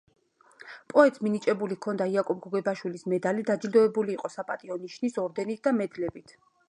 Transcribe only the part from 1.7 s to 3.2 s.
ჰქონდა იაკობ გოგებაშვილის